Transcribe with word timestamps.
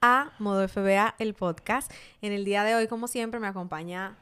a 0.00 0.32
Modo 0.38 0.66
FBA, 0.66 1.14
el 1.18 1.34
podcast. 1.34 1.92
En 2.22 2.32
el 2.32 2.44
día 2.44 2.64
de 2.64 2.74
hoy, 2.74 2.88
como 2.88 3.06
siempre, 3.06 3.40
me 3.40 3.46
acompaña 3.46 4.16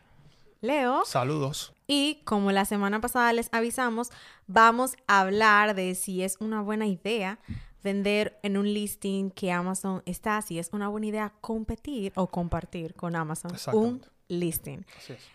Leo. 0.61 1.05
Saludos. 1.05 1.73
Y 1.87 2.21
como 2.25 2.51
la 2.51 2.65
semana 2.65 3.01
pasada 3.01 3.33
les 3.33 3.49
avisamos, 3.53 4.11
vamos 4.47 4.97
a 5.07 5.21
hablar 5.21 5.75
de 5.75 5.95
si 5.95 6.23
es 6.23 6.37
una 6.41 6.63
buena 6.63 6.87
idea 6.87 7.39
vender 7.85 8.39
en 8.43 8.57
un 8.57 8.73
listing 8.73 9.31
que 9.31 9.53
Amazon 9.53 10.03
está, 10.05 10.43
si 10.43 10.59
es 10.59 10.71
una 10.73 10.89
buena 10.89 11.07
idea 11.07 11.33
competir 11.41 12.13
o 12.17 12.27
compartir 12.27 12.95
con 12.95 13.15
Amazon 13.15 13.53
un 13.73 14.03
listing. 14.27 14.85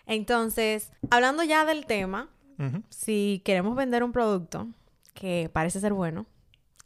Entonces, 0.05 0.91
hablando 1.09 1.43
ya 1.43 1.65
del 1.65 1.85
tema, 1.85 2.29
si 2.89 3.41
queremos 3.45 3.75
vender 3.75 4.03
un 4.03 4.11
producto 4.11 4.67
que 5.13 5.49
parece 5.51 5.79
ser 5.79 5.93
bueno 5.93 6.25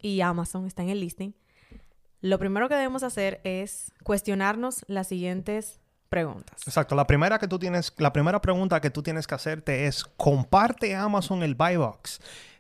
y 0.02 0.22
Amazon 0.22 0.66
está 0.68 0.84
en 0.84 0.90
el 0.90 1.00
listing, 1.00 1.34
lo 2.22 2.40
primero 2.40 2.68
que 2.70 2.76
debemos 2.76 3.04
hacer 3.04 3.42
es 3.44 3.92
cuestionarnos 4.04 4.86
las 4.88 5.08
siguientes 5.08 5.80
preguntas. 6.10 6.62
Exacto. 6.66 6.96
La 6.96 7.06
primera 7.08 7.40
que 7.40 7.48
tú 7.48 7.60
tienes, 7.60 7.94
la 7.98 8.14
primera 8.14 8.42
pregunta 8.42 8.82
que 8.82 8.90
tú 8.90 9.04
tienes 9.04 9.28
que 9.28 9.36
hacerte 9.36 9.88
es 9.88 10.04
¿comparte 10.04 10.96
Amazon 10.96 11.44
el 11.44 11.56
buy 11.56 11.76
box? 11.78 12.20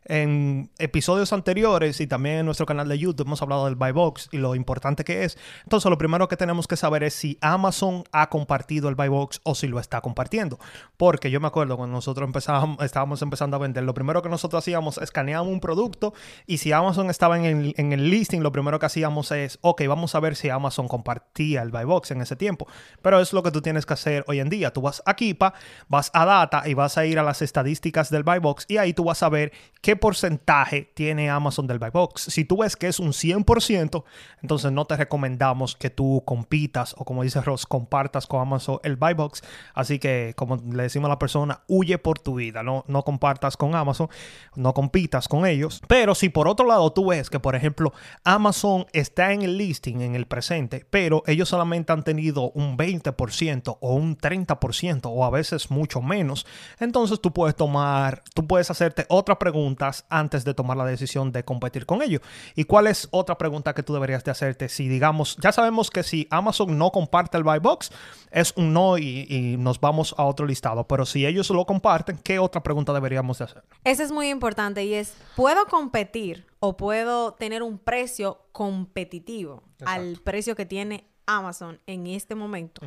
En 0.09 0.69
episodios 0.77 1.33
anteriores 1.33 1.99
y 1.99 2.07
también 2.07 2.37
en 2.37 2.45
nuestro 2.45 2.65
canal 2.65 2.87
de 2.87 2.97
YouTube 2.97 3.27
hemos 3.27 3.41
hablado 3.41 3.65
del 3.65 3.75
buy 3.75 3.91
box 3.91 4.29
y 4.31 4.37
lo 4.37 4.55
importante 4.55 5.03
que 5.03 5.25
es. 5.25 5.37
Entonces, 5.63 5.89
lo 5.89 5.97
primero 5.97 6.27
que 6.27 6.37
tenemos 6.37 6.67
que 6.67 6.77
saber 6.77 7.03
es 7.03 7.13
si 7.13 7.37
Amazon 7.41 8.05
ha 8.11 8.29
compartido 8.29 8.87
el 8.87 8.95
buy 8.95 9.09
box 9.09 9.41
o 9.43 9.53
si 9.53 9.67
lo 9.67 9.79
está 9.79 9.99
compartiendo. 9.99 10.59
Porque 10.95 11.29
yo 11.29 11.41
me 11.41 11.47
acuerdo 11.47 11.75
cuando 11.75 11.95
nosotros 11.95 12.25
empezábamos, 12.25 12.83
estábamos 12.83 13.21
empezando 13.21 13.57
a 13.57 13.59
vender, 13.59 13.83
lo 13.83 13.93
primero 13.93 14.21
que 14.21 14.29
nosotros 14.29 14.63
hacíamos, 14.63 14.97
escaneábamos 14.97 15.51
un 15.53 15.59
producto 15.59 16.13
y 16.45 16.59
si 16.59 16.71
Amazon 16.71 17.09
estaba 17.09 17.37
en 17.37 17.45
el, 17.45 17.73
en 17.77 17.91
el 17.91 18.09
listing, 18.09 18.41
lo 18.41 18.53
primero 18.53 18.79
que 18.79 18.85
hacíamos 18.85 19.31
es, 19.31 19.59
ok, 19.61 19.83
vamos 19.87 20.15
a 20.15 20.19
ver 20.21 20.35
si 20.35 20.49
Amazon 20.49 20.87
compartía 20.87 21.61
el 21.61 21.71
buy 21.71 21.83
box 21.83 22.11
en 22.11 22.21
ese 22.21 22.35
tiempo. 22.35 22.67
Pero 23.01 23.19
es 23.19 23.33
lo 23.33 23.43
que 23.43 23.51
tú 23.51 23.61
tienes 23.61 23.85
que 23.85 23.93
hacer 23.93 24.23
hoy 24.27 24.39
en 24.39 24.49
día. 24.49 24.71
Tú 24.71 24.81
vas 24.81 25.03
a 25.05 25.15
Kipa, 25.15 25.53
vas 25.89 26.11
a 26.13 26.25
Data 26.25 26.63
y 26.65 26.73
vas 26.73 26.97
a 26.97 27.05
ir 27.05 27.19
a 27.19 27.23
las 27.23 27.41
estadísticas 27.41 28.09
del 28.09 28.23
buy 28.23 28.39
box 28.39 28.65
y 28.69 28.77
ahí 28.77 28.93
tú 28.93 29.03
vas 29.03 29.21
a 29.23 29.29
ver 29.29 29.51
qué 29.81 29.96
porcentaje 29.97 30.91
tiene 30.93 31.29
Amazon 31.29 31.67
del 31.67 31.79
buy 31.79 31.89
box. 31.89 32.23
Si 32.23 32.45
tú 32.45 32.57
ves 32.57 32.75
que 32.75 32.87
es 32.87 32.99
un 32.99 33.09
100%, 33.09 34.03
entonces 34.41 34.71
no 34.71 34.85
te 34.85 34.95
recomendamos 34.95 35.75
que 35.75 35.89
tú 35.89 36.23
compitas 36.25 36.95
o 36.97 37.05
como 37.05 37.23
dice 37.23 37.41
Ross, 37.41 37.65
compartas 37.65 38.27
con 38.27 38.41
Amazon 38.41 38.79
el 38.83 38.95
buy 38.95 39.13
box. 39.13 39.43
Así 39.73 39.99
que 39.99 40.33
como 40.35 40.57
le 40.57 40.83
decimos 40.83 41.07
a 41.07 41.09
la 41.09 41.19
persona, 41.19 41.61
huye 41.67 41.97
por 41.97 42.19
tu 42.19 42.35
vida, 42.35 42.63
no, 42.63 42.83
no 42.87 43.03
compartas 43.03 43.57
con 43.57 43.75
Amazon, 43.75 44.09
no 44.55 44.73
compitas 44.73 45.27
con 45.27 45.45
ellos. 45.45 45.81
Pero 45.87 46.15
si 46.15 46.29
por 46.29 46.47
otro 46.47 46.65
lado 46.65 46.91
tú 46.91 47.07
ves 47.07 47.29
que 47.29 47.39
por 47.39 47.55
ejemplo 47.55 47.93
Amazon 48.23 48.85
está 48.93 49.33
en 49.33 49.41
el 49.41 49.57
listing 49.57 50.01
en 50.01 50.15
el 50.15 50.27
presente, 50.27 50.85
pero 50.89 51.23
ellos 51.27 51.49
solamente 51.49 51.93
han 51.93 52.03
tenido 52.03 52.51
un 52.51 52.77
20% 52.77 53.77
o 53.79 53.93
un 53.93 54.17
30% 54.17 55.01
o 55.05 55.25
a 55.25 55.29
veces 55.29 55.71
mucho 55.71 56.01
menos, 56.01 56.45
entonces 56.79 57.21
tú 57.21 57.31
puedes 57.31 57.55
tomar, 57.55 58.23
tú 58.33 58.45
puedes 58.47 58.69
hacerte 58.69 59.05
otra 59.09 59.39
pregunta 59.39 59.86
antes 60.09 60.43
de 60.45 60.53
tomar 60.53 60.77
la 60.77 60.85
decisión 60.85 61.31
de 61.31 61.43
competir 61.43 61.85
con 61.85 62.01
ellos. 62.01 62.21
¿Y 62.55 62.65
cuál 62.65 62.87
es 62.87 63.07
otra 63.11 63.37
pregunta 63.37 63.73
que 63.73 63.83
tú 63.83 63.93
deberías 63.93 64.23
de 64.23 64.31
hacerte? 64.31 64.69
Si 64.69 64.87
digamos, 64.87 65.37
ya 65.37 65.51
sabemos 65.51 65.89
que 65.89 66.03
si 66.03 66.27
Amazon 66.29 66.77
no 66.77 66.91
comparte 66.91 67.37
el 67.37 67.43
buy 67.43 67.59
box, 67.59 67.91
es 68.31 68.53
un 68.55 68.73
no 68.73 68.97
y, 68.97 69.55
nos 69.57 69.79
vamos 69.79 70.13
a 70.17 70.25
otro 70.25 70.45
listado. 70.45 70.87
Pero 70.87 71.05
si 71.05 71.25
ellos 71.25 71.49
lo 71.49 71.65
comparten, 71.65 72.17
¿qué 72.17 72.39
otra 72.39 72.61
pregunta 72.61 72.93
deberíamos 72.93 73.39
de 73.39 73.45
hacer? 73.45 73.63
Esa 73.83 74.03
es 74.03 74.11
muy 74.11 74.29
importante 74.29 74.83
y 74.83 74.93
es, 74.93 75.15
¿puedo 75.35 75.65
competir 75.65 76.45
o 76.59 76.77
puedo 76.77 77.33
tener 77.33 77.63
un 77.63 77.77
precio 77.77 78.41
competitivo 78.51 79.63
al 79.85 80.19
precio 80.23 80.55
que 80.55 80.65
tiene 80.65 81.07
Amazon 81.25 81.79
en 81.85 82.07
este 82.07 82.35
momento? 82.35 82.81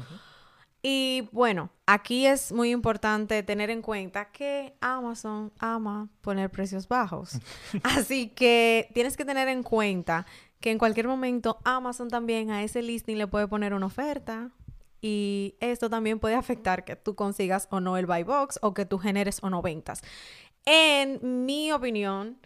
Y 0.82 1.28
bueno, 1.32 1.70
aquí 1.86 2.26
es 2.26 2.52
muy 2.52 2.70
importante 2.70 3.42
tener 3.42 3.68
en 3.70 3.82
cuenta 3.82 4.30
que 4.32 4.74
Amazon 4.80 5.52
ama 5.58 6.08
poner 6.22 6.50
precios 6.50 6.88
bajos. 6.88 7.38
Así 7.82 8.28
que 8.28 8.91
tienes 8.94 9.16
que 9.16 9.24
tener 9.24 9.48
en 9.48 9.62
cuenta 9.62 10.26
que 10.60 10.70
en 10.70 10.78
cualquier 10.78 11.06
momento 11.06 11.58
Amazon 11.64 12.08
también 12.08 12.50
a 12.50 12.62
ese 12.62 12.82
listing 12.82 13.16
le 13.16 13.26
puede 13.26 13.46
poner 13.46 13.74
una 13.74 13.86
oferta. 13.86 14.50
Y 15.02 15.56
esto 15.60 15.88
también 15.88 16.18
puede 16.18 16.34
afectar 16.34 16.84
que 16.84 16.97
tú 16.97 17.14
consigas 17.14 17.68
o 17.70 17.80
no 17.80 17.97
el 17.97 18.06
buy 18.06 18.22
box 18.22 18.58
o 18.62 18.74
que 18.74 18.84
tú 18.84 18.98
generes 18.98 19.42
o 19.42 19.48
no 19.48 19.62
ventas. 19.62 20.02
En 20.66 21.47
mi 21.47 21.72
opinión, 21.72 22.38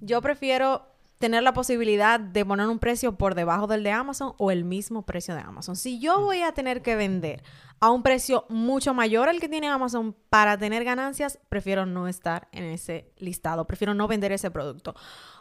yo 0.00 0.22
prefiero 0.22 0.86
tener 1.18 1.42
la 1.42 1.52
posibilidad 1.52 2.20
de 2.20 2.44
poner 2.44 2.68
un 2.68 2.78
precio 2.78 3.16
por 3.16 3.34
debajo 3.34 3.66
del 3.66 3.82
de 3.82 3.90
Amazon 3.90 4.34
o 4.38 4.50
el 4.50 4.64
mismo 4.64 5.02
precio 5.02 5.34
de 5.34 5.40
Amazon. 5.40 5.76
Si 5.76 5.98
yo 5.98 6.20
voy 6.20 6.42
a 6.42 6.52
tener 6.52 6.82
que 6.82 6.96
vender 6.96 7.42
a 7.80 7.90
un 7.90 8.02
precio 8.02 8.44
mucho 8.48 8.94
mayor 8.94 9.28
al 9.28 9.40
que 9.40 9.48
tiene 9.48 9.68
Amazon 9.68 10.14
para 10.30 10.58
tener 10.58 10.84
ganancias, 10.84 11.38
prefiero 11.48 11.86
no 11.86 12.08
estar 12.08 12.48
en 12.52 12.64
ese 12.64 13.12
listado, 13.18 13.66
prefiero 13.66 13.94
no 13.94 14.08
vender 14.08 14.32
ese 14.32 14.50
producto. 14.50 14.94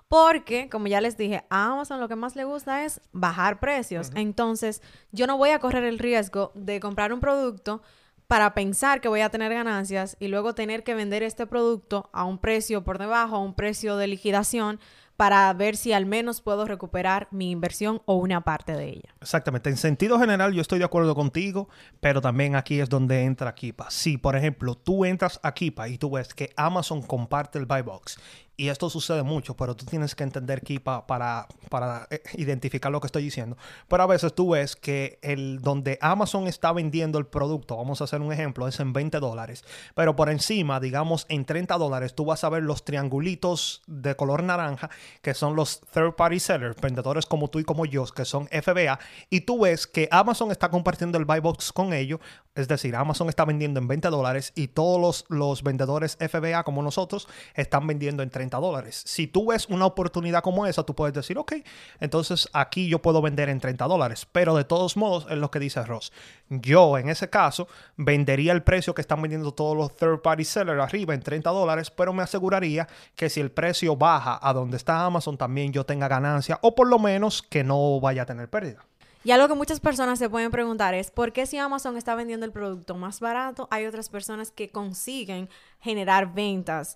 Porque, 0.07 0.69
como 0.69 0.87
ya 0.87 1.01
les 1.01 1.17
dije, 1.17 1.45
a 1.49 1.65
Amazon 1.65 1.99
lo 1.99 2.07
que 2.07 2.15
más 2.15 2.35
le 2.35 2.43
gusta 2.43 2.85
es 2.85 3.01
bajar 3.11 3.59
precios. 3.59 4.11
Entonces, 4.15 4.81
yo 5.11 5.27
no 5.27 5.37
voy 5.37 5.49
a 5.49 5.59
correr 5.59 5.83
el 5.83 5.99
riesgo 5.99 6.51
de 6.53 6.79
comprar 6.79 7.11
un 7.11 7.19
producto 7.19 7.81
para 8.27 8.53
pensar 8.53 9.01
que 9.01 9.07
voy 9.07 9.21
a 9.21 9.29
tener 9.29 9.53
ganancias 9.53 10.17
y 10.19 10.27
luego 10.27 10.55
tener 10.55 10.83
que 10.83 10.95
vender 10.95 11.23
este 11.23 11.45
producto 11.45 12.09
a 12.11 12.23
un 12.23 12.39
precio 12.39 12.83
por 12.83 12.97
debajo, 12.97 13.35
a 13.35 13.39
un 13.39 13.53
precio 13.53 13.97
de 13.97 14.07
liquidación 14.07 14.79
para 15.17 15.51
ver 15.53 15.77
si 15.77 15.93
al 15.93 16.05
menos 16.05 16.41
puedo 16.41 16.65
recuperar 16.65 17.27
mi 17.31 17.51
inversión 17.51 18.01
o 18.05 18.15
una 18.15 18.41
parte 18.41 18.73
de 18.73 18.89
ella. 18.89 19.15
Exactamente. 19.21 19.69
En 19.69 19.77
sentido 19.77 20.19
general, 20.19 20.53
yo 20.53 20.61
estoy 20.61 20.79
de 20.79 20.85
acuerdo 20.85 21.15
contigo, 21.15 21.69
pero 21.99 22.21
también 22.21 22.55
aquí 22.55 22.79
es 22.79 22.89
donde 22.89 23.23
entra 23.23 23.55
Kipa. 23.55 23.89
Si, 23.89 24.17
por 24.17 24.35
ejemplo, 24.35 24.75
tú 24.75 25.05
entras 25.05 25.39
a 25.43 25.53
Kipa 25.53 25.87
y 25.87 25.97
tú 25.97 26.11
ves 26.11 26.33
que 26.33 26.51
Amazon 26.55 27.01
comparte 27.01 27.59
el 27.59 27.65
buy 27.65 27.81
box 27.81 28.17
y 28.57 28.69
esto 28.69 28.89
sucede 28.89 29.23
mucho, 29.23 29.55
pero 29.55 29.75
tú 29.75 29.85
tienes 29.85 30.15
que 30.15 30.23
entender 30.23 30.61
Kipa 30.61 31.05
para, 31.07 31.47
para 31.69 32.07
eh, 32.09 32.21
identificar 32.35 32.91
lo 32.91 33.01
que 33.01 33.07
estoy 33.07 33.23
diciendo. 33.23 33.57
Pero 33.87 34.03
a 34.03 34.07
veces 34.07 34.33
tú 34.33 34.51
ves 34.51 34.75
que 34.75 35.19
el 35.21 35.59
donde 35.61 35.97
Amazon 36.01 36.47
está 36.47 36.71
vendiendo 36.71 37.19
el 37.19 37.25
producto, 37.25 37.75
vamos 37.75 37.99
a 37.99 38.05
hacer 38.05 38.21
un 38.21 38.31
ejemplo, 38.31 38.67
es 38.67 38.79
en 38.79 38.93
20 38.93 39.19
dólares, 39.19 39.65
pero 39.93 40.15
por 40.15 40.29
encima, 40.29 40.79
digamos 40.79 41.25
en 41.29 41.45
30 41.45 41.77
dólares, 41.77 42.15
tú 42.15 42.25
vas 42.25 42.43
a 42.43 42.49
ver 42.49 42.63
los 42.63 42.85
triangulitos 42.85 43.81
de 43.87 44.15
color 44.15 44.43
naranja, 44.43 44.89
que 45.21 45.33
son 45.33 45.55
los 45.55 45.81
third 45.93 46.15
party 46.15 46.39
sellers, 46.39 46.79
vendedores 46.81 47.25
como 47.25 47.49
tú 47.49 47.59
y 47.59 47.65
como 47.65 47.85
yo, 47.85 48.05
que 48.05 48.25
son 48.25 48.47
FBA, 48.47 48.99
y 49.29 49.41
tú 49.41 49.61
ves 49.61 49.85
que 49.85 50.07
Amazon 50.11 50.51
está 50.51 50.69
compartiendo 50.69 51.17
el 51.17 51.25
buy 51.25 51.39
box 51.39 51.73
con 51.73 51.93
ellos, 51.93 52.19
es 52.55 52.69
decir, 52.69 52.95
Amazon 52.95 53.27
está 53.27 53.43
vendiendo 53.43 53.81
en 53.81 53.87
20 53.87 54.07
dólares 54.09 54.53
y 54.55 54.69
todos 54.69 55.01
los, 55.01 55.25
los 55.27 55.61
vendedores 55.61 56.17
FBA 56.17 56.63
como 56.63 56.81
nosotros 56.81 57.27
están 57.53 57.85
vendiendo 57.85 58.23
en 58.23 58.29
30 58.29 58.44
dólares. 58.49 59.03
Si 59.05 59.27
tú 59.27 59.47
ves 59.47 59.67
una 59.69 59.85
oportunidad 59.85 60.41
como 60.41 60.65
esa, 60.65 60.83
tú 60.83 60.95
puedes 60.95 61.13
decir, 61.13 61.37
ok, 61.37 61.53
entonces 61.99 62.49
aquí 62.53 62.87
yo 62.87 63.01
puedo 63.01 63.21
vender 63.21 63.49
en 63.49 63.59
30 63.59 63.85
dólares. 63.85 64.27
Pero 64.31 64.55
de 64.55 64.63
todos 64.63 64.97
modos, 64.97 65.27
es 65.29 65.37
lo 65.37 65.51
que 65.51 65.59
dice 65.59 65.83
Ross. 65.83 66.11
Yo, 66.49 66.97
en 66.97 67.09
ese 67.09 67.29
caso, 67.29 67.67
vendería 67.97 68.53
el 68.53 68.63
precio 68.63 68.93
que 68.93 69.01
están 69.01 69.21
vendiendo 69.21 69.53
todos 69.53 69.75
los 69.75 69.95
third 69.95 70.21
party 70.21 70.45
sellers 70.45 70.81
arriba 70.81 71.13
en 71.13 71.21
30 71.21 71.49
dólares, 71.49 71.91
pero 71.91 72.13
me 72.13 72.23
aseguraría 72.23 72.87
que 73.15 73.29
si 73.29 73.41
el 73.41 73.51
precio 73.51 73.95
baja 73.95 74.39
a 74.41 74.53
donde 74.53 74.77
está 74.77 75.05
Amazon, 75.05 75.37
también 75.37 75.73
yo 75.73 75.85
tenga 75.85 76.07
ganancia 76.07 76.59
o 76.61 76.75
por 76.75 76.87
lo 76.87 76.99
menos 76.99 77.41
que 77.41 77.63
no 77.63 77.99
vaya 77.99 78.23
a 78.23 78.25
tener 78.25 78.49
pérdida. 78.49 78.85
Y 79.25 79.31
algo 79.31 79.47
que 79.47 79.55
muchas 79.55 79.79
personas 79.79 80.19
se 80.19 80.29
pueden 80.29 80.51
preguntar 80.51 80.93
es, 80.93 81.09
¿por 81.09 81.33
qué 81.33 81.47
si 81.47 81.57
Amazon 81.57 81.97
está 81.97 82.13
vendiendo 82.13 82.45
el 82.45 82.51
producto 82.51 82.93
más 82.93 83.19
barato, 83.19 83.67
hay 83.71 83.87
otras 83.87 84.07
personas 84.07 84.51
que 84.51 84.69
consiguen 84.69 85.49
generar 85.79 86.35
ventas 86.35 86.95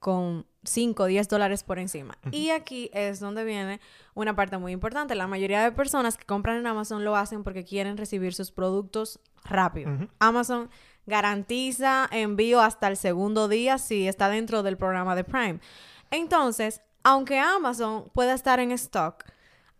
con 0.00 0.46
5 0.64 1.02
o 1.04 1.06
10 1.06 1.28
dólares 1.28 1.62
por 1.62 1.78
encima. 1.78 2.18
Y 2.32 2.50
aquí 2.50 2.90
es 2.92 3.20
donde 3.20 3.44
viene 3.44 3.80
una 4.14 4.34
parte 4.34 4.58
muy 4.58 4.72
importante. 4.72 5.14
La 5.14 5.26
mayoría 5.26 5.62
de 5.62 5.72
personas 5.72 6.16
que 6.16 6.24
compran 6.24 6.56
en 6.56 6.66
Amazon 6.66 7.04
lo 7.04 7.16
hacen 7.16 7.44
porque 7.44 7.64
quieren 7.64 7.96
recibir 7.96 8.34
sus 8.34 8.50
productos 8.50 9.20
rápido. 9.44 9.90
Amazon 10.18 10.70
garantiza 11.06 12.08
envío 12.10 12.60
hasta 12.60 12.88
el 12.88 12.96
segundo 12.96 13.48
día 13.48 13.78
si 13.78 14.08
está 14.08 14.28
dentro 14.28 14.62
del 14.62 14.76
programa 14.76 15.14
de 15.14 15.24
Prime. 15.24 15.60
Entonces, 16.10 16.82
aunque 17.02 17.38
Amazon 17.38 18.10
pueda 18.12 18.34
estar 18.34 18.60
en 18.60 18.72
stock, 18.72 19.24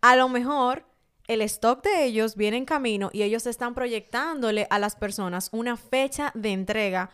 a 0.01 0.15
lo 0.15 0.29
mejor 0.29 0.85
el 1.27 1.41
stock 1.41 1.83
de 1.83 2.05
ellos 2.05 2.35
viene 2.35 2.57
en 2.57 2.65
camino 2.65 3.09
y 3.13 3.23
ellos 3.23 3.45
están 3.45 3.73
proyectándole 3.73 4.67
a 4.69 4.79
las 4.79 4.95
personas 4.95 5.49
una 5.51 5.77
fecha 5.77 6.31
de 6.35 6.51
entrega 6.51 7.11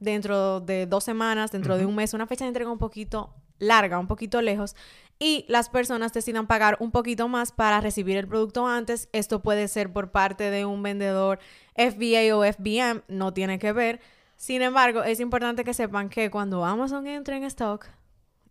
dentro 0.00 0.60
de 0.60 0.86
dos 0.86 1.04
semanas, 1.04 1.52
dentro 1.52 1.78
de 1.78 1.86
un 1.86 1.94
mes, 1.94 2.14
una 2.14 2.26
fecha 2.26 2.44
de 2.44 2.48
entrega 2.48 2.70
un 2.70 2.78
poquito 2.78 3.34
larga, 3.58 3.98
un 3.98 4.08
poquito 4.08 4.42
lejos, 4.42 4.74
y 5.18 5.44
las 5.48 5.68
personas 5.68 6.12
decidan 6.12 6.46
pagar 6.46 6.78
un 6.80 6.90
poquito 6.90 7.28
más 7.28 7.52
para 7.52 7.80
recibir 7.80 8.16
el 8.16 8.26
producto 8.26 8.66
antes. 8.66 9.08
Esto 9.12 9.42
puede 9.42 9.68
ser 9.68 9.92
por 9.92 10.10
parte 10.10 10.50
de 10.50 10.64
un 10.64 10.82
vendedor 10.82 11.38
FBA 11.76 12.34
o 12.34 12.42
FBM, 12.42 13.02
no 13.08 13.32
tiene 13.34 13.58
que 13.58 13.72
ver. 13.72 14.00
Sin 14.36 14.62
embargo, 14.62 15.02
es 15.04 15.20
importante 15.20 15.62
que 15.62 15.74
sepan 15.74 16.08
que 16.08 16.30
cuando 16.30 16.64
Amazon 16.64 17.06
entre 17.06 17.36
en 17.36 17.44
stock, 17.44 17.86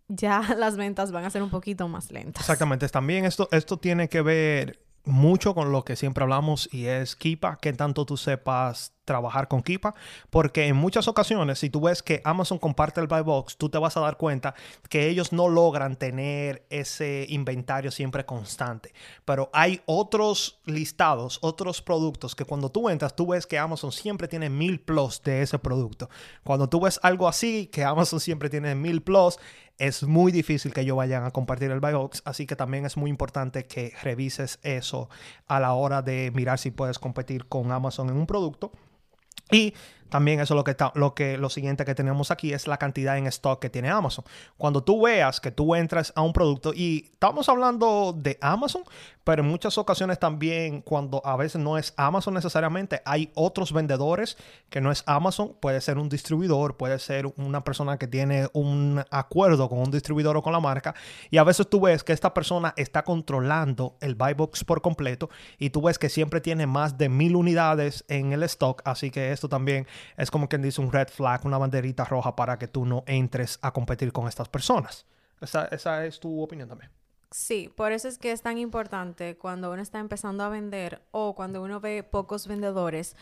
ya 0.08 0.42
las 0.58 0.78
ventas 0.78 1.12
van 1.12 1.26
a 1.26 1.32
ser 1.32 1.42
un 1.42 1.50
poquito 1.50 1.88
más 1.88 2.12
lentas. 2.12 2.42
Exactamente. 2.42 2.88
También 2.90 3.26
esto, 3.26 3.50
esto 3.52 3.78
tiene 3.78 4.08
que 4.08 4.22
ver 4.22 4.80
mucho 5.06 5.56
con 5.56 5.72
lo 5.72 5.84
que 5.84 5.96
siempre 5.96 6.24
hablamos 6.24 6.70
y 6.72 6.86
es 6.86 7.16
Kipa, 7.16 7.58
que 7.58 7.74
tanto 7.74 8.06
tú 8.06 8.18
sepas 8.18 8.94
trabajar 9.10 9.48
con 9.48 9.64
Kipa, 9.64 9.96
porque 10.30 10.68
en 10.68 10.76
muchas 10.76 11.08
ocasiones, 11.08 11.58
si 11.58 11.72
tú 11.72 11.82
ves 11.82 12.04
que 12.04 12.22
Amazon 12.24 12.60
comparte 12.60 13.02
el 13.02 13.08
buy 13.08 13.22
box, 13.22 13.58
tú 13.58 13.68
te 13.68 13.80
vas 13.80 13.98
a 13.98 14.02
dar 14.02 14.18
cuenta 14.18 14.54
que 14.88 15.10
ellos 15.10 15.34
no 15.34 15.50
logran 15.50 15.96
tener 15.96 16.68
ese 16.70 17.26
inventario 17.28 17.90
siempre 17.90 18.24
constante. 18.24 18.94
Pero 19.26 19.50
hay 19.52 19.82
otros 19.88 20.60
listados, 20.66 21.40
otros 21.42 21.82
productos 21.82 22.36
que 22.36 22.46
cuando 22.46 22.70
tú 22.70 22.88
entras, 22.88 23.16
tú 23.16 23.26
ves 23.26 23.48
que 23.48 23.58
Amazon 23.58 23.92
siempre 23.92 24.28
tiene 24.28 24.48
mil 24.48 24.80
plus 24.80 25.24
de 25.24 25.42
ese 25.42 25.58
producto. 25.58 26.08
Cuando 26.44 26.70
tú 26.70 26.82
ves 26.82 27.00
algo 27.02 27.28
así, 27.28 27.66
que 27.66 27.84
Amazon 27.84 28.20
siempre 28.20 28.48
tiene 28.52 28.76
mil 28.76 29.02
plus, 29.02 29.40
es 29.80 30.04
muy 30.04 30.32
difícil 30.32 30.74
que 30.74 30.82
ellos 30.82 30.98
vayan 30.98 31.24
a 31.24 31.32
compartir 31.32 31.72
el 31.72 31.80
buy 31.80 31.94
box, 31.94 32.22
así 32.26 32.46
que 32.46 32.56
también 32.56 32.86
es 32.86 32.98
muy 32.98 33.10
importante 33.10 33.66
que 33.66 33.94
revises 34.04 34.60
eso 34.62 35.10
a 35.48 35.60
la 35.60 35.74
hora 35.74 36.02
de 36.02 36.32
mirar 36.36 36.60
si 36.60 36.70
puedes 36.70 37.00
competir 37.00 37.46
con 37.46 37.72
Amazon 37.72 38.10
en 38.10 38.18
un 38.18 38.28
producto. 38.28 38.72
Y 39.52 39.74
también 40.10 40.40
eso 40.40 40.54
es 40.54 40.58
lo 40.58 40.64
que, 40.64 40.72
está, 40.72 40.92
lo 40.96 41.14
que 41.14 41.38
lo 41.38 41.50
siguiente 41.50 41.86
que 41.86 41.96
tenemos 41.96 42.32
aquí 42.32 42.54
es 42.54 42.68
la 42.68 42.78
cantidad 42.78 43.18
en 43.18 43.28
stock 43.28 43.60
que 43.60 43.70
tiene 43.70 43.90
Amazon. 43.90 44.26
Cuando 44.58 44.84
tú 44.84 45.04
veas 45.04 45.40
que 45.40 45.52
tú 45.52 45.76
entras 45.76 46.12
a 46.16 46.22
un 46.22 46.34
producto 46.34 46.74
y 46.74 47.10
estamos 47.14 47.50
hablando 47.50 48.14
de 48.16 48.38
Amazon, 48.42 48.84
pero 49.24 49.44
en 49.44 49.50
muchas 49.50 49.78
ocasiones 49.78 50.18
también 50.18 50.82
cuando 50.82 51.22
a 51.24 51.38
veces 51.38 51.62
no 51.62 51.78
es 51.78 51.94
Amazon 51.98 52.34
necesariamente, 52.34 53.02
hay 53.06 53.32
otros 53.36 53.72
vendedores 53.72 54.38
que 54.70 54.82
no 54.82 54.92
es 54.92 55.04
Amazon, 55.06 55.56
puede 55.60 55.82
ser 55.82 55.98
un 55.98 56.10
distribuidor, 56.10 56.78
puede 56.78 56.98
ser 57.00 57.32
una 57.38 57.64
persona 57.64 57.98
que 57.98 58.08
tiene 58.08 58.48
un 58.54 59.04
acuerdo 59.12 59.70
con 59.70 59.80
un 59.80 59.92
distribuidor 59.92 60.36
o 60.38 60.42
con 60.42 60.54
la 60.54 60.60
marca 60.60 60.96
y 61.30 61.38
a 61.38 61.44
veces 61.44 61.70
tú 61.70 61.82
ves 61.82 62.04
que 62.04 62.14
esta 62.14 62.34
persona 62.34 62.74
está 62.76 63.04
controlando 63.04 63.96
el 64.02 64.16
buy 64.16 64.34
box 64.34 64.64
por 64.64 64.82
completo 64.82 65.30
y 65.60 65.70
tú 65.70 65.84
ves 65.84 66.00
que 66.00 66.10
siempre 66.10 66.42
tiene 66.42 66.66
más 66.66 66.98
de 66.98 67.10
mil 67.10 67.36
unidades 67.36 68.06
en 68.08 68.34
el 68.34 68.44
stock, 68.44 68.82
así 68.86 69.12
que 69.12 69.32
esto 69.32 69.48
también 69.48 69.86
es 70.18 70.32
como 70.32 70.50
quien 70.50 70.62
dice 70.62 70.82
un 70.82 70.92
red 70.92 71.08
flag, 71.08 71.46
una 71.46 71.58
banderita 71.58 72.06
roja 72.06 72.36
para 72.36 72.58
que 72.58 72.68
tú 72.68 72.86
no 72.86 73.04
entres 73.08 73.60
a 73.62 73.72
competir 73.72 74.12
con 74.12 74.28
estas 74.28 74.50
personas. 74.50 75.06
Esa, 75.42 75.66
esa 75.66 76.06
es 76.06 76.20
tu 76.20 76.42
opinión 76.42 76.68
también. 76.68 76.92
Sí, 77.32 77.72
por 77.76 77.92
eso 77.92 78.08
es 78.08 78.18
que 78.18 78.32
es 78.32 78.42
tan 78.42 78.58
importante 78.58 79.38
cuando 79.38 79.72
uno 79.72 79.82
está 79.82 80.00
empezando 80.00 80.44
a 80.44 80.50
vender 80.50 81.02
o 81.12 81.36
cuando 81.36 81.62
uno 81.62 81.80
ve 81.80 82.04
pocos 82.04 82.48
vendedores, 82.48 83.16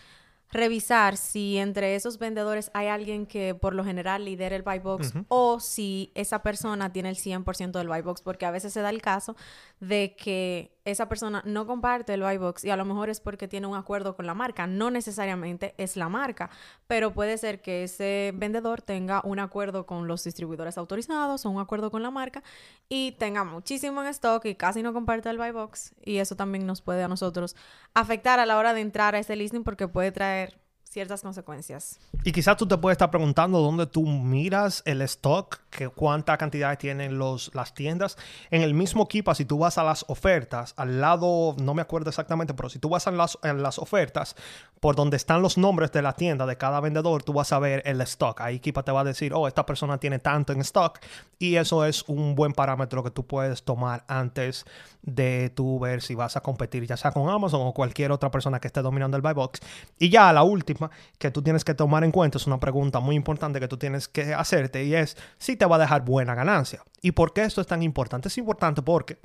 revisar 0.50 1.18
si 1.18 1.58
entre 1.58 1.96
esos 1.96 2.18
vendedores 2.18 2.72
hay 2.74 2.88
alguien 2.88 3.26
que 3.26 3.54
por 3.54 3.76
lo 3.76 3.84
general 3.84 4.24
lidera 4.24 4.56
el 4.56 4.62
buy 4.62 4.80
box 4.80 5.14
o 5.28 5.60
si 5.60 6.12
esa 6.16 6.42
persona 6.42 6.94
tiene 6.94 7.10
el 7.10 7.18
100% 7.18 7.72
del 7.72 7.90
buy 7.90 8.02
box, 8.02 8.22
porque 8.22 8.46
a 8.46 8.52
veces 8.52 8.72
se 8.72 8.82
da 8.82 8.90
el 8.90 9.02
caso 9.02 9.36
de 9.82 10.16
que 10.16 10.77
esa 10.92 11.10
persona 11.10 11.42
no 11.46 11.68
comparte 11.68 12.14
el 12.14 12.22
buy 12.22 12.38
box 12.38 12.64
y 12.64 12.70
a 12.70 12.78
lo 12.78 12.86
mejor 12.86 13.10
es 13.10 13.20
porque 13.20 13.48
tiene 13.48 13.68
un 13.68 13.76
acuerdo 13.76 14.16
con 14.16 14.26
la 14.26 14.34
marca, 14.34 14.68
no 14.68 14.90
necesariamente 14.90 15.76
es 15.78 15.98
la 15.98 16.08
marca, 16.08 16.50
pero 16.88 17.14
puede 17.14 17.38
ser 17.38 17.62
que 17.62 17.84
ese 17.84 18.34
vendedor 18.36 18.82
tenga 18.82 19.22
un 19.26 19.40
acuerdo 19.40 19.86
con 19.86 20.08
los 20.08 20.24
distribuidores 20.24 20.78
autorizados 20.78 21.46
o 21.46 21.50
un 21.50 21.60
acuerdo 21.60 21.92
con 21.92 22.04
la 22.04 22.12
marca 22.12 22.42
y 22.88 23.12
tenga 23.14 23.44
muchísimo 23.44 24.02
en 24.02 24.08
stock 24.08 24.46
y 24.46 24.56
casi 24.56 24.82
no 24.82 24.94
comparte 24.94 25.30
el 25.30 25.38
buy 25.38 25.52
box 25.52 25.94
y 26.04 26.18
eso 26.18 26.36
también 26.36 26.66
nos 26.66 26.82
puede 26.82 27.04
a 27.04 27.08
nosotros 27.08 27.56
afectar 27.94 28.40
a 28.40 28.46
la 28.46 28.58
hora 28.58 28.74
de 28.74 28.82
entrar 28.82 29.16
a 29.16 29.20
ese 29.20 29.36
listing 29.36 29.64
porque 29.64 29.88
puede 29.88 30.12
traer 30.12 30.67
ciertas 30.98 31.22
consecuencias. 31.22 32.00
Y 32.24 32.32
quizás 32.32 32.58
tú 32.58 32.68
te 32.68 32.76
puedes 32.76 32.96
estar 32.96 33.12
preguntando 33.12 33.60
dónde 33.60 33.86
tú 33.86 34.02
miras 34.08 34.82
el 34.84 35.04
stock, 35.04 35.60
que 35.70 35.90
cuánta 35.90 36.36
cantidad 36.40 36.76
tienen 36.80 37.20
los, 37.20 37.54
las 37.54 37.76
tiendas. 37.76 38.18
En 38.50 38.64
el 38.64 38.74
mismo 38.74 39.08
Kipa, 39.08 39.36
si 39.36 39.46
tú 39.46 39.60
vas 39.60 39.78
a 39.78 39.84
las 39.84 40.06
ofertas, 40.08 40.74
al 40.76 41.00
lado, 41.00 41.56
no 41.62 41.76
me 41.76 41.84
acuerdo 41.84 42.10
exactamente, 42.10 42.56
pero 42.56 42.70
si 42.70 42.80
tú 42.80 42.90
vas 42.90 43.06
a 43.06 43.12
las, 43.12 43.38
en 43.44 43.62
las 43.62 43.78
ofertas, 43.78 44.36
por 44.80 44.96
donde 44.96 45.18
están 45.18 45.44
los 45.44 45.60
nombres 45.60 45.92
de 45.92 46.02
la 46.02 46.14
tienda 46.14 46.48
de 46.48 46.58
cada 46.58 46.80
vendedor, 46.80 47.22
tú 47.22 47.32
vas 47.32 47.54
a 47.54 47.60
ver 47.60 47.84
el 47.86 48.02
stock. 48.02 48.42
Ahí 48.42 48.60
Kipa 48.60 48.82
te 48.82 48.92
va 48.92 49.02
a 49.02 49.04
decir, 49.04 49.34
oh, 49.36 49.48
esta 49.48 49.68
persona 49.68 50.00
tiene 50.00 50.18
tanto 50.18 50.52
en 50.52 50.62
stock. 50.62 51.00
Y 51.38 51.58
eso 51.58 51.86
es 51.86 52.04
un 52.08 52.34
buen 52.34 52.54
parámetro 52.54 53.04
que 53.04 53.12
tú 53.12 53.28
puedes 53.28 53.62
tomar 53.62 54.04
antes 54.08 54.66
de 55.04 55.52
tú 55.56 55.80
ver 55.80 56.02
si 56.02 56.16
vas 56.16 56.36
a 56.36 56.42
competir, 56.42 56.86
ya 56.86 56.98
sea 56.98 57.12
con 57.12 57.30
Amazon 57.30 57.62
o 57.64 57.74
cualquier 57.74 58.12
otra 58.12 58.32
persona 58.32 58.60
que 58.60 58.68
esté 58.68 58.82
dominando 58.82 59.16
el 59.16 59.22
buy 59.22 59.34
box. 59.34 59.60
Y 60.00 60.10
ya 60.10 60.34
la 60.34 60.42
última 60.42 60.87
que 61.18 61.32
tú 61.32 61.42
tienes 61.42 61.64
que 61.64 61.74
tomar 61.74 62.04
en 62.04 62.12
cuenta 62.12 62.38
es 62.38 62.48
una 62.48 62.60
pregunta 62.60 63.00
muy 63.00 63.16
importante 63.16 63.60
que 63.60 63.68
tú 63.68 63.78
tienes 63.78 64.08
que 64.08 64.34
hacerte 64.34 64.84
y 64.84 64.96
es 64.96 65.18
si 65.38 65.56
te 65.56 65.66
va 65.66 65.78
a 65.78 65.80
dejar 65.80 66.04
buena 66.04 66.36
ganancia. 66.36 66.84
¿Y 67.02 67.12
por 67.12 67.34
qué 67.34 67.44
esto 67.44 67.62
es 67.62 67.68
tan 67.68 67.84
importante? 67.84 68.28
Es 68.28 68.38
importante 68.38 68.82
porque 68.82 69.20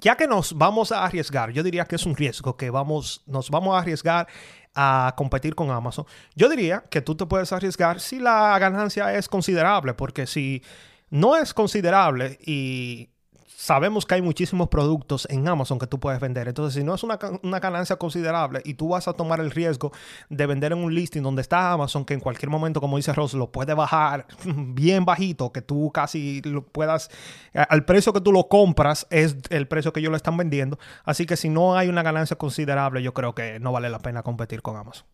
ya 0.00 0.16
que 0.16 0.26
nos 0.26 0.56
vamos 0.56 0.92
a 0.92 1.04
arriesgar, 1.04 1.50
yo 1.50 1.62
diría 1.62 1.84
que 1.84 1.96
es 1.96 2.06
un 2.06 2.16
riesgo 2.16 2.56
que 2.56 2.70
vamos, 2.70 3.22
nos 3.26 3.50
vamos 3.50 3.74
a 3.74 3.80
arriesgar 3.80 4.28
a 4.74 5.14
competir 5.16 5.54
con 5.54 5.70
Amazon. 5.70 6.06
Yo 6.36 6.48
diría 6.48 6.84
que 6.88 7.00
tú 7.00 7.16
te 7.16 7.26
puedes 7.26 7.52
arriesgar 7.52 8.00
si 8.00 8.20
la 8.20 8.56
ganancia 8.58 9.14
es 9.14 9.28
considerable, 9.28 9.94
porque 9.94 10.26
si 10.26 10.62
no 11.10 11.36
es 11.36 11.52
considerable 11.52 12.38
y 12.42 13.10
sabemos 13.58 14.06
que 14.06 14.14
hay 14.14 14.22
muchísimos 14.22 14.68
productos 14.68 15.26
en 15.30 15.48
Amazon 15.48 15.80
que 15.80 15.88
tú 15.88 15.98
puedes 15.98 16.20
vender. 16.20 16.46
Entonces, 16.46 16.74
si 16.74 16.84
no 16.84 16.94
es 16.94 17.02
una, 17.02 17.18
ganancia 17.58 17.96
considerable 17.96 18.62
y 18.64 18.74
tú 18.74 18.90
vas 18.90 19.08
a 19.08 19.14
tomar 19.14 19.40
el 19.40 19.50
riesgo 19.50 19.90
de 20.30 20.46
vender 20.46 20.70
en 20.70 20.78
un 20.78 20.94
listing 20.94 21.22
donde 21.22 21.42
está 21.42 21.72
Amazon, 21.72 22.04
que 22.04 22.14
en 22.14 22.20
cualquier 22.20 22.50
momento, 22.50 22.80
como 22.80 22.98
dice 22.98 23.12
Ross, 23.12 23.34
lo 23.34 23.50
puede 23.50 23.74
bajar 23.74 24.26
bien 24.44 25.04
bajito, 25.04 25.50
que 25.50 25.60
tú 25.60 25.90
casi 25.92 26.40
lo 26.42 26.64
puedas, 26.64 27.10
al 27.52 27.84
precio 27.84 28.12
que 28.12 28.20
tú 28.20 28.30
lo 28.30 28.46
compras 28.46 29.08
es 29.10 29.36
el 29.50 29.66
precio 29.66 29.92
que 29.92 29.98
ellos 29.98 30.12
lo 30.12 30.16
están 30.16 30.36
vendiendo. 30.36 30.78
Así 31.02 31.26
que 31.26 31.36
si 31.36 31.48
no 31.48 31.76
hay 31.76 31.88
una 31.88 32.04
ganancia 32.04 32.38
considerable, 32.38 33.02
yo 33.02 33.12
creo 33.12 33.34
que 33.34 33.58
no 33.58 33.72
vale 33.72 33.90
la 33.90 33.98
pena 33.98 34.22
competir 34.22 34.62
con 34.62 34.76
Amazon. 34.76 35.04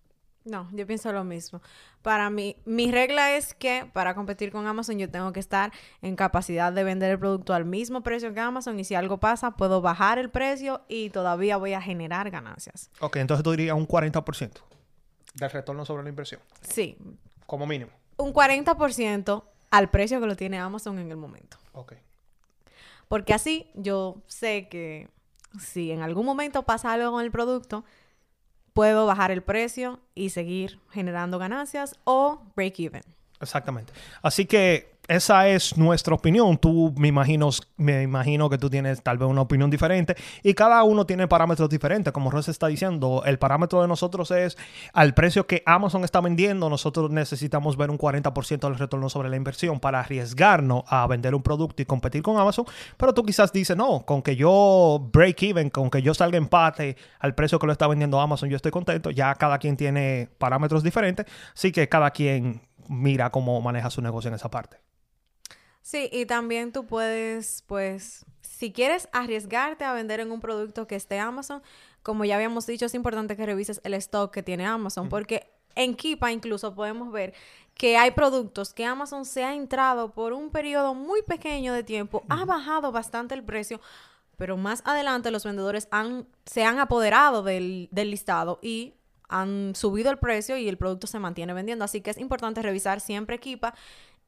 No, 0.44 0.68
yo 0.72 0.86
pienso 0.86 1.10
lo 1.10 1.24
mismo. 1.24 1.62
Para 2.02 2.28
mí, 2.28 2.56
mi 2.66 2.92
regla 2.92 3.34
es 3.34 3.54
que 3.54 3.88
para 3.94 4.14
competir 4.14 4.52
con 4.52 4.66
Amazon 4.66 4.98
yo 4.98 5.10
tengo 5.10 5.32
que 5.32 5.40
estar 5.40 5.72
en 6.02 6.16
capacidad 6.16 6.70
de 6.70 6.84
vender 6.84 7.12
el 7.12 7.18
producto 7.18 7.54
al 7.54 7.64
mismo 7.64 8.02
precio 8.02 8.34
que 8.34 8.40
Amazon 8.40 8.78
y 8.78 8.84
si 8.84 8.94
algo 8.94 9.18
pasa 9.18 9.52
puedo 9.52 9.80
bajar 9.80 10.18
el 10.18 10.30
precio 10.30 10.82
y 10.86 11.08
todavía 11.10 11.56
voy 11.56 11.72
a 11.72 11.80
generar 11.80 12.30
ganancias. 12.30 12.90
Ok, 13.00 13.16
entonces 13.16 13.42
tú 13.42 13.52
dirías 13.52 13.74
un 13.74 13.88
40% 13.88 14.60
del 15.34 15.50
retorno 15.50 15.86
sobre 15.86 16.02
la 16.02 16.10
inversión. 16.10 16.40
Sí. 16.60 16.98
Como 17.46 17.66
mínimo. 17.66 17.90
Un 18.18 18.34
40% 18.34 19.44
al 19.70 19.90
precio 19.90 20.20
que 20.20 20.26
lo 20.26 20.36
tiene 20.36 20.58
Amazon 20.58 20.98
en 20.98 21.10
el 21.10 21.16
momento. 21.16 21.56
Ok. 21.72 21.94
Porque 23.08 23.32
así 23.32 23.70
yo 23.74 24.22
sé 24.26 24.68
que 24.68 25.08
si 25.58 25.90
en 25.90 26.02
algún 26.02 26.26
momento 26.26 26.64
pasa 26.64 26.92
algo 26.92 27.12
con 27.12 27.24
el 27.24 27.30
producto, 27.30 27.84
puedo 28.74 29.06
bajar 29.06 29.30
el 29.30 29.42
precio 29.42 30.00
y 30.14 30.30
seguir 30.30 30.80
generando 30.90 31.38
ganancias 31.38 31.96
o 32.04 32.42
break 32.54 32.80
even. 32.80 33.02
Exactamente. 33.40 33.92
Así 34.20 34.44
que 34.46 34.93
esa 35.08 35.48
es 35.48 35.76
nuestra 35.76 36.14
opinión. 36.14 36.56
Tú 36.56 36.94
me 36.96 37.08
imagino, 37.08 37.50
me 37.76 38.02
imagino 38.02 38.48
que 38.48 38.58
tú 38.58 38.70
tienes 38.70 39.02
tal 39.02 39.18
vez 39.18 39.28
una 39.28 39.42
opinión 39.42 39.70
diferente 39.70 40.16
y 40.42 40.54
cada 40.54 40.82
uno 40.84 41.04
tiene 41.06 41.28
parámetros 41.28 41.68
diferentes. 41.68 42.12
Como 42.12 42.30
Ross 42.30 42.48
está 42.48 42.68
diciendo, 42.68 43.22
el 43.26 43.38
parámetro 43.38 43.82
de 43.82 43.88
nosotros 43.88 44.30
es 44.30 44.56
al 44.92 45.14
precio 45.14 45.46
que 45.46 45.62
Amazon 45.66 46.04
está 46.04 46.20
vendiendo, 46.20 46.70
nosotros 46.70 47.10
necesitamos 47.10 47.76
ver 47.76 47.90
un 47.90 47.98
40% 47.98 48.60
del 48.60 48.78
retorno 48.78 49.08
sobre 49.08 49.28
la 49.28 49.36
inversión 49.36 49.80
para 49.80 50.00
arriesgarnos 50.00 50.84
a 50.86 51.06
vender 51.06 51.34
un 51.34 51.42
producto 51.42 51.82
y 51.82 51.86
competir 51.86 52.22
con 52.22 52.38
Amazon. 52.38 52.64
Pero 52.96 53.12
tú 53.12 53.24
quizás 53.24 53.52
dices, 53.52 53.76
no, 53.76 54.04
con 54.06 54.22
que 54.22 54.36
yo 54.36 55.08
break 55.12 55.42
even, 55.42 55.70
con 55.70 55.90
que 55.90 56.02
yo 56.02 56.14
salga 56.14 56.38
empate 56.38 56.96
al 57.20 57.34
precio 57.34 57.58
que 57.58 57.66
lo 57.66 57.72
está 57.72 57.86
vendiendo 57.86 58.20
Amazon, 58.20 58.48
yo 58.48 58.56
estoy 58.56 58.72
contento. 58.72 59.10
Ya 59.10 59.34
cada 59.34 59.58
quien 59.58 59.76
tiene 59.76 60.30
parámetros 60.38 60.82
diferentes, 60.82 61.26
así 61.54 61.72
que 61.72 61.88
cada 61.88 62.10
quien 62.10 62.62
mira 62.88 63.30
cómo 63.30 63.60
maneja 63.60 63.90
su 63.90 64.02
negocio 64.02 64.28
en 64.28 64.34
esa 64.34 64.50
parte. 64.50 64.83
Sí, 65.84 66.08
y 66.10 66.24
también 66.24 66.72
tú 66.72 66.86
puedes, 66.86 67.62
pues, 67.66 68.24
si 68.40 68.72
quieres 68.72 69.06
arriesgarte 69.12 69.84
a 69.84 69.92
vender 69.92 70.18
en 70.18 70.32
un 70.32 70.40
producto 70.40 70.86
que 70.86 70.96
esté 70.96 71.18
Amazon, 71.18 71.62
como 72.02 72.24
ya 72.24 72.36
habíamos 72.36 72.66
dicho, 72.66 72.86
es 72.86 72.94
importante 72.94 73.36
que 73.36 73.44
revises 73.44 73.82
el 73.84 73.92
stock 73.92 74.32
que 74.32 74.42
tiene 74.42 74.64
Amazon, 74.64 75.10
porque 75.10 75.52
en 75.74 75.94
Kipa 75.94 76.32
incluso 76.32 76.74
podemos 76.74 77.12
ver 77.12 77.34
que 77.74 77.98
hay 77.98 78.12
productos 78.12 78.72
que 78.72 78.86
Amazon 78.86 79.26
se 79.26 79.44
ha 79.44 79.54
entrado 79.54 80.14
por 80.14 80.32
un 80.32 80.48
periodo 80.48 80.94
muy 80.94 81.20
pequeño 81.20 81.74
de 81.74 81.82
tiempo, 81.82 82.22
ha 82.30 82.46
bajado 82.46 82.90
bastante 82.90 83.34
el 83.34 83.44
precio, 83.44 83.78
pero 84.38 84.56
más 84.56 84.80
adelante 84.86 85.30
los 85.30 85.44
vendedores 85.44 85.86
han, 85.90 86.26
se 86.46 86.64
han 86.64 86.78
apoderado 86.78 87.42
del, 87.42 87.90
del 87.90 88.10
listado 88.10 88.58
y 88.62 88.94
han 89.28 89.74
subido 89.74 90.10
el 90.10 90.18
precio 90.18 90.56
y 90.56 90.66
el 90.66 90.78
producto 90.78 91.06
se 91.06 91.18
mantiene 91.18 91.52
vendiendo. 91.52 91.84
Así 91.84 92.00
que 92.00 92.10
es 92.10 92.18
importante 92.18 92.62
revisar 92.62 93.00
siempre 93.00 93.36
equipa 93.36 93.74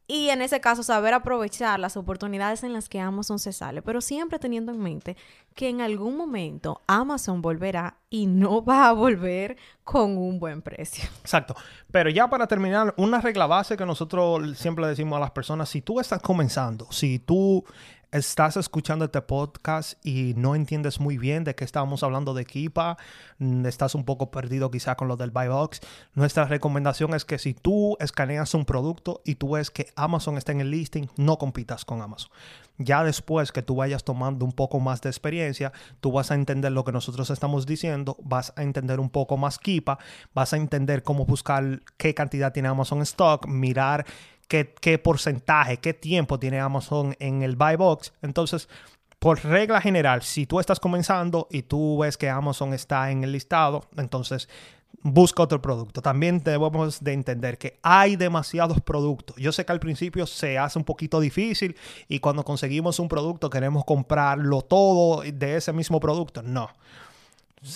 y 0.08 0.28
en 0.28 0.42
ese 0.42 0.60
caso 0.60 0.82
saber 0.82 1.14
aprovechar 1.14 1.80
las 1.80 1.96
oportunidades 1.96 2.62
en 2.62 2.72
las 2.72 2.88
que 2.88 3.00
Amazon 3.00 3.38
se 3.38 3.52
sale, 3.52 3.82
pero 3.82 4.00
siempre 4.00 4.38
teniendo 4.38 4.72
en 4.72 4.78
mente 4.78 5.16
que 5.54 5.68
en 5.68 5.80
algún 5.80 6.16
momento 6.16 6.82
Amazon 6.86 7.42
volverá 7.42 7.98
y 8.08 8.26
no 8.26 8.62
va 8.64 8.88
a 8.88 8.92
volver 8.92 9.56
con 9.84 10.16
un 10.16 10.38
buen 10.38 10.62
precio. 10.62 11.08
Exacto. 11.20 11.56
Pero 11.90 12.10
ya 12.10 12.28
para 12.28 12.46
terminar, 12.46 12.94
una 12.96 13.20
regla 13.20 13.46
base 13.46 13.76
que 13.76 13.86
nosotros 13.86 14.56
siempre 14.58 14.86
decimos 14.86 15.16
a 15.16 15.20
las 15.20 15.30
personas, 15.32 15.68
si 15.68 15.82
tú 15.82 15.98
estás 15.98 16.22
comenzando, 16.22 16.86
si 16.90 17.18
tú 17.18 17.64
estás 18.16 18.56
escuchando 18.56 19.04
este 19.04 19.20
podcast 19.20 19.94
y 20.04 20.32
no 20.36 20.54
entiendes 20.54 21.00
muy 21.00 21.18
bien 21.18 21.44
de 21.44 21.54
qué 21.54 21.64
estábamos 21.64 22.02
hablando 22.02 22.32
de 22.32 22.46
Kipa, 22.46 22.96
mm, 23.38 23.66
estás 23.66 23.94
un 23.94 24.04
poco 24.04 24.30
perdido 24.30 24.70
quizá 24.70 24.94
con 24.96 25.06
lo 25.06 25.16
del 25.16 25.30
buy 25.30 25.48
box, 25.48 25.80
nuestra 26.14 26.46
recomendación 26.46 27.14
es 27.14 27.24
que 27.24 27.38
si 27.38 27.52
tú 27.52 27.96
escaneas 28.00 28.54
un 28.54 28.64
producto 28.64 29.20
y 29.24 29.34
tú 29.34 29.52
ves 29.52 29.70
que 29.70 29.90
Amazon 29.96 30.38
está 30.38 30.52
en 30.52 30.62
el 30.62 30.70
listing, 30.70 31.08
no 31.16 31.36
compitas 31.36 31.84
con 31.84 32.00
Amazon. 32.00 32.30
Ya 32.78 33.04
después 33.04 33.52
que 33.52 33.62
tú 33.62 33.76
vayas 33.76 34.04
tomando 34.04 34.44
un 34.44 34.52
poco 34.52 34.80
más 34.80 35.00
de 35.00 35.08
experiencia, 35.08 35.72
tú 36.00 36.12
vas 36.12 36.30
a 36.30 36.34
entender 36.34 36.72
lo 36.72 36.84
que 36.84 36.92
nosotros 36.92 37.30
estamos 37.30 37.66
diciendo, 37.66 38.16
vas 38.22 38.52
a 38.56 38.62
entender 38.62 39.00
un 39.00 39.10
poco 39.10 39.36
más 39.36 39.58
Kipa, 39.58 39.98
vas 40.34 40.52
a 40.52 40.56
entender 40.56 41.02
cómo 41.02 41.24
buscar 41.24 41.80
qué 41.96 42.14
cantidad 42.14 42.52
tiene 42.52 42.68
Amazon 42.68 43.02
stock, 43.02 43.46
mirar 43.46 44.04
qué, 44.48 44.98
porcentaje, 44.98 45.78
qué 45.78 45.94
tiempo 45.94 46.38
tiene 46.38 46.60
Amazon 46.60 47.14
en 47.18 47.42
el 47.42 47.56
buy 47.56 47.76
box. 47.76 48.12
Entonces, 48.22 48.68
por 49.18 49.42
regla 49.44 49.80
general, 49.80 50.22
si 50.22 50.46
tú 50.46 50.60
estás 50.60 50.80
comenzando 50.80 51.48
y 51.50 51.62
tú 51.62 51.98
ves 51.98 52.16
que 52.16 52.28
Amazon 52.28 52.74
está 52.74 53.10
en 53.10 53.24
el 53.24 53.32
listado, 53.32 53.84
entonces 53.96 54.48
busca 55.02 55.42
otro 55.42 55.60
producto. 55.60 56.02
También 56.02 56.42
debemos 56.42 57.02
de 57.02 57.12
entender 57.12 57.58
que 57.58 57.78
hay 57.82 58.16
demasiados 58.16 58.80
productos. 58.80 59.36
Yo 59.36 59.52
sé 59.52 59.64
que 59.64 59.72
al 59.72 59.80
principio 59.80 60.26
se 60.26 60.58
hace 60.58 60.78
un 60.78 60.84
poquito 60.84 61.20
difícil 61.20 61.76
y 62.08 62.20
cuando 62.20 62.44
conseguimos 62.44 62.98
un 62.98 63.08
producto 63.08 63.50
queremos 63.50 63.84
comprarlo 63.84 64.62
todo 64.62 65.22
de 65.22 65.56
ese 65.56 65.72
mismo 65.72 66.00
producto. 66.00 66.42
No 66.42 66.70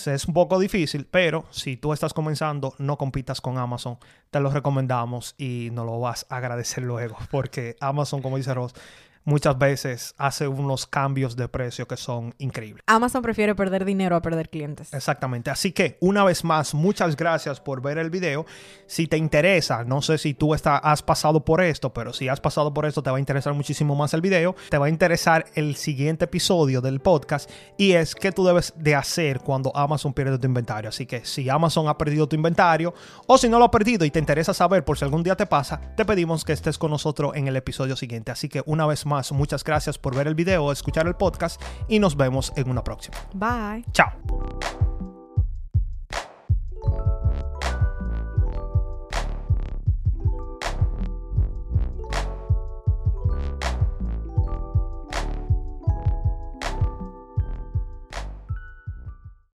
es 0.07 0.25
un 0.25 0.33
poco 0.33 0.59
difícil, 0.59 1.05
pero 1.09 1.45
si 1.51 1.77
tú 1.77 1.93
estás 1.93 2.13
comenzando, 2.13 2.73
no 2.77 2.97
compitas 2.97 3.41
con 3.41 3.57
Amazon. 3.57 3.97
Te 4.29 4.39
lo 4.39 4.49
recomendamos 4.49 5.35
y 5.37 5.69
no 5.71 5.83
lo 5.85 5.99
vas 5.99 6.25
a 6.29 6.37
agradecer 6.37 6.83
luego, 6.83 7.17
porque 7.31 7.75
Amazon, 7.79 8.21
como 8.21 8.37
dice 8.37 8.53
Ross, 8.53 8.73
muchas 9.23 9.57
veces 9.57 10.15
hace 10.17 10.47
unos 10.47 10.87
cambios 10.87 11.35
de 11.35 11.47
precio 11.47 11.87
que 11.87 11.97
son 11.97 12.33
increíbles. 12.37 12.83
Amazon 12.87 13.21
prefiere 13.21 13.55
perder 13.55 13.85
dinero 13.85 14.15
a 14.15 14.21
perder 14.21 14.49
clientes. 14.49 14.93
Exactamente. 14.93 15.49
Así 15.49 15.71
que, 15.71 15.97
una 15.99 16.23
vez 16.23 16.43
más, 16.43 16.73
muchas 16.73 17.15
gracias 17.15 17.59
por 17.59 17.81
ver 17.81 17.97
el 17.97 18.09
video. 18.09 18.45
Si 18.87 19.07
te 19.07 19.17
interesa, 19.17 19.83
no 19.83 20.01
sé 20.01 20.17
si 20.17 20.33
tú 20.33 20.53
has 20.53 21.03
pasado 21.03 21.45
por 21.45 21.61
esto, 21.61 21.93
pero 21.93 22.13
si 22.13 22.27
has 22.27 22.39
pasado 22.39 22.73
por 22.73 22.85
esto, 22.85 23.03
te 23.03 23.09
va 23.09 23.17
a 23.17 23.19
interesar 23.19 23.53
muchísimo 23.53 23.95
más 23.95 24.13
el 24.13 24.21
video. 24.21 24.55
Te 24.69 24.77
va 24.77 24.87
a 24.87 24.89
interesar 24.89 25.45
el 25.55 25.75
siguiente 25.75 26.25
episodio 26.25 26.81
del 26.81 26.99
podcast 26.99 27.49
y 27.77 27.93
es 27.93 28.15
qué 28.15 28.31
tú 28.31 28.45
debes 28.45 28.73
de 28.77 28.95
hacer 28.95 29.39
cuando 29.39 29.75
Amazon 29.75 30.13
pierde 30.13 30.37
tu 30.37 30.47
inventario. 30.47 30.89
Así 30.89 31.05
que 31.05 31.25
si 31.25 31.49
Amazon 31.49 31.87
ha 31.87 31.97
perdido 31.97 32.27
tu 32.27 32.35
inventario 32.35 32.93
o 33.27 33.37
si 33.37 33.49
no 33.49 33.59
lo 33.59 33.65
ha 33.65 33.71
perdido 33.71 34.05
y 34.05 34.11
te 34.11 34.19
interesa 34.19 34.53
saber 34.53 34.83
por 34.83 34.97
si 34.97 35.05
algún 35.05 35.23
día 35.23 35.35
te 35.35 35.45
pasa, 35.45 35.79
te 35.95 36.05
pedimos 36.05 36.43
que 36.43 36.53
estés 36.53 36.77
con 36.77 36.91
nosotros 36.91 37.33
en 37.35 37.47
el 37.47 37.55
episodio 37.55 37.95
siguiente. 37.95 38.31
Así 38.31 38.49
que 38.49 38.63
una 38.65 38.85
vez 38.85 39.05
más, 39.11 39.31
muchas 39.31 39.63
gracias 39.63 39.97
por 39.97 40.15
ver 40.15 40.27
el 40.27 40.35
video, 40.35 40.71
escuchar 40.71 41.07
el 41.07 41.15
podcast 41.15 41.61
y 41.87 41.99
nos 41.99 42.15
vemos 42.15 42.51
en 42.55 42.69
una 42.69 42.83
próxima. 42.83 43.17
Bye. 43.33 43.85
Chao. 43.91 45.10